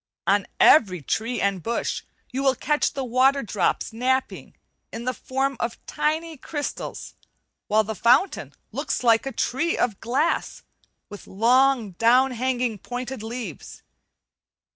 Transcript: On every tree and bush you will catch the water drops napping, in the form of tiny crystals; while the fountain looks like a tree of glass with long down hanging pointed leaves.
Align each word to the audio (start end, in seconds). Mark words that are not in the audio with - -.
On 0.25 0.47
every 0.59 1.03
tree 1.03 1.39
and 1.39 1.61
bush 1.61 2.01
you 2.31 2.41
will 2.41 2.55
catch 2.55 2.93
the 2.93 3.03
water 3.03 3.43
drops 3.43 3.93
napping, 3.93 4.55
in 4.91 5.05
the 5.05 5.13
form 5.13 5.55
of 5.59 5.77
tiny 5.85 6.37
crystals; 6.37 7.13
while 7.67 7.83
the 7.83 7.93
fountain 7.93 8.55
looks 8.71 9.03
like 9.03 9.27
a 9.27 9.31
tree 9.31 9.77
of 9.77 9.99
glass 9.99 10.63
with 11.07 11.27
long 11.27 11.91
down 11.91 12.31
hanging 12.31 12.79
pointed 12.79 13.21
leaves. 13.21 13.83